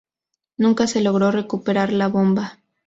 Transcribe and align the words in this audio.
Nunca 0.57 0.87
se 0.87 0.99
logró 1.01 1.29
recuperar 1.31 1.93
la 1.93 2.07
bomba. 2.07 2.57